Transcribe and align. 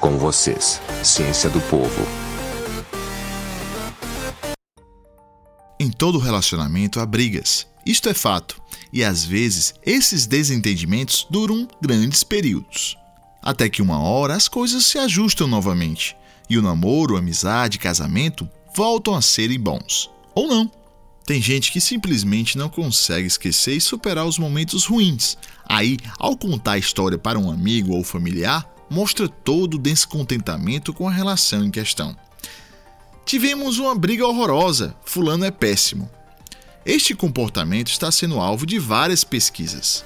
Com 0.00 0.16
vocês, 0.16 0.80
Ciência 1.02 1.50
do 1.50 1.60
Povo. 1.62 2.06
Em 5.80 5.90
todo 5.90 6.20
relacionamento 6.20 7.00
há 7.00 7.06
brigas. 7.06 7.66
Isto 7.84 8.08
é 8.08 8.14
fato. 8.14 8.62
E 8.92 9.02
às 9.02 9.24
vezes 9.24 9.74
esses 9.84 10.24
desentendimentos 10.24 11.26
duram 11.28 11.66
grandes 11.82 12.22
períodos. 12.22 12.96
Até 13.42 13.68
que 13.68 13.82
uma 13.82 13.98
hora 13.98 14.34
as 14.34 14.46
coisas 14.46 14.84
se 14.84 14.98
ajustam 14.98 15.48
novamente 15.48 16.16
e 16.48 16.56
o 16.56 16.62
namoro, 16.62 17.16
amizade, 17.16 17.76
casamento 17.76 18.48
voltam 18.76 19.16
a 19.16 19.20
serem 19.20 19.58
bons. 19.58 20.08
Ou 20.32 20.46
não. 20.46 20.70
Tem 21.26 21.42
gente 21.42 21.72
que 21.72 21.80
simplesmente 21.80 22.56
não 22.56 22.68
consegue 22.68 23.26
esquecer 23.26 23.76
e 23.76 23.80
superar 23.80 24.26
os 24.26 24.38
momentos 24.38 24.84
ruins. 24.84 25.36
Aí, 25.68 25.98
ao 26.18 26.36
contar 26.36 26.72
a 26.72 26.78
história 26.78 27.18
para 27.18 27.38
um 27.38 27.50
amigo 27.50 27.94
ou 27.94 28.04
familiar, 28.04 28.77
mostra 28.90 29.28
todo 29.28 29.74
o 29.74 29.78
descontentamento 29.78 30.92
com 30.92 31.08
a 31.08 31.12
relação 31.12 31.64
em 31.64 31.70
questão. 31.70 32.16
Tivemos 33.24 33.78
uma 33.78 33.94
briga 33.94 34.26
horrorosa, 34.26 34.94
Fulano 35.04 35.44
é 35.44 35.50
péssimo. 35.50 36.10
Este 36.86 37.14
comportamento 37.14 37.88
está 37.88 38.10
sendo 38.10 38.40
alvo 38.40 38.64
de 38.64 38.78
várias 38.78 39.22
pesquisas. 39.22 40.04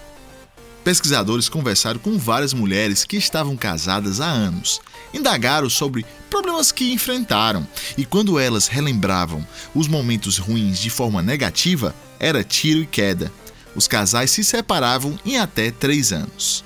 Pesquisadores 0.82 1.48
conversaram 1.48 2.00
com 2.00 2.18
várias 2.18 2.52
mulheres 2.52 3.04
que 3.04 3.16
estavam 3.16 3.56
casadas 3.56 4.20
há 4.20 4.26
anos, 4.26 4.80
indagaram 5.14 5.70
sobre 5.70 6.04
problemas 6.28 6.72
que 6.72 6.92
enfrentaram 6.92 7.66
e, 7.96 8.04
quando 8.04 8.38
elas 8.38 8.66
relembravam 8.66 9.46
os 9.72 9.86
momentos 9.86 10.38
ruins 10.38 10.80
de 10.80 10.90
forma 10.90 11.22
negativa, 11.22 11.94
era 12.18 12.42
tiro 12.42 12.80
e 12.80 12.86
queda. 12.86 13.32
Os 13.76 13.86
casais 13.86 14.32
se 14.32 14.42
separavam 14.42 15.16
em 15.24 15.38
até 15.38 15.70
três 15.70 16.12
anos. 16.12 16.64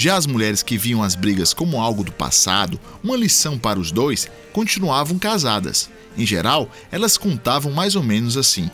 Já 0.00 0.16
as 0.16 0.26
mulheres 0.26 0.62
que 0.62 0.78
viam 0.78 1.02
as 1.02 1.16
brigas 1.16 1.52
como 1.52 1.80
algo 1.80 2.04
do 2.04 2.12
passado, 2.12 2.78
uma 3.02 3.16
lição 3.16 3.58
para 3.58 3.80
os 3.80 3.90
dois, 3.90 4.30
continuavam 4.52 5.18
casadas. 5.18 5.90
Em 6.16 6.24
geral, 6.24 6.70
elas 6.92 7.18
contavam 7.18 7.72
mais 7.72 7.96
ou 7.96 8.02
menos 8.04 8.36
assim: 8.36 8.70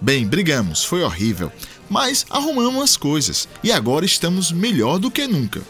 Bem, 0.00 0.26
brigamos, 0.26 0.82
foi 0.82 1.04
horrível, 1.04 1.52
mas 1.88 2.26
arrumamos 2.28 2.82
as 2.82 2.96
coisas 2.96 3.48
e 3.62 3.70
agora 3.70 4.04
estamos 4.04 4.50
melhor 4.50 4.98
do 4.98 5.08
que 5.08 5.24
nunca. 5.28 5.62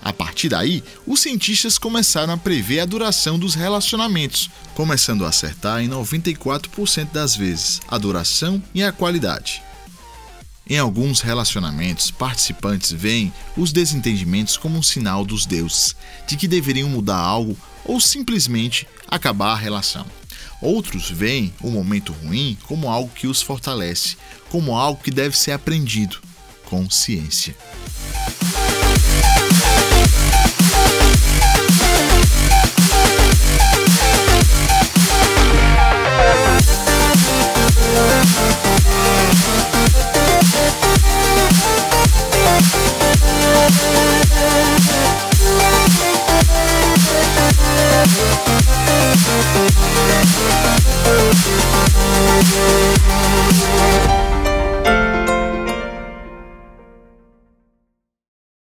A 0.00 0.12
partir 0.12 0.50
daí, 0.50 0.84
os 1.04 1.18
cientistas 1.18 1.76
começaram 1.76 2.32
a 2.32 2.36
prever 2.36 2.78
a 2.78 2.86
duração 2.86 3.40
dos 3.40 3.56
relacionamentos, 3.56 4.48
começando 4.72 5.24
a 5.24 5.30
acertar 5.30 5.82
em 5.82 5.88
94% 5.88 7.10
das 7.10 7.34
vezes 7.34 7.80
a 7.88 7.98
duração 7.98 8.62
e 8.72 8.84
a 8.84 8.92
qualidade. 8.92 9.60
Em 10.68 10.78
alguns 10.78 11.22
relacionamentos, 11.22 12.10
participantes 12.10 12.92
veem 12.92 13.32
os 13.56 13.72
desentendimentos 13.72 14.58
como 14.58 14.78
um 14.78 14.82
sinal 14.82 15.24
dos 15.24 15.46
deuses 15.46 15.96
de 16.26 16.36
que 16.36 16.46
deveriam 16.46 16.90
mudar 16.90 17.16
algo 17.16 17.56
ou 17.86 17.98
simplesmente 17.98 18.86
acabar 19.10 19.52
a 19.52 19.56
relação. 19.56 20.04
Outros 20.60 21.10
veem 21.10 21.54
o 21.62 21.70
momento 21.70 22.12
ruim 22.12 22.58
como 22.64 22.90
algo 22.90 23.10
que 23.14 23.26
os 23.26 23.40
fortalece, 23.40 24.16
como 24.50 24.76
algo 24.76 25.02
que 25.02 25.10
deve 25.10 25.38
ser 25.38 25.52
aprendido 25.52 26.20
com 26.66 26.90
ciência. 26.90 27.56
Thank 49.54 49.87